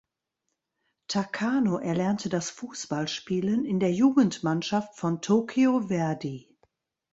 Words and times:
Takano 1.07 1.77
erlernte 1.77 2.29
das 2.29 2.49
Fußballspielen 2.49 3.65
in 3.65 3.79
der 3.79 3.93
Jugendmannschaft 3.93 4.97
von 4.97 5.21
Tokyo 5.21 5.89
Verdy. 5.89 6.57